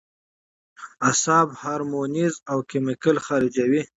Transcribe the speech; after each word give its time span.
اعصاب 1.09 1.47
هارمونز 1.61 2.33
او 2.51 2.57
کېميکلز 2.69 3.21
خارجوي 3.25 3.81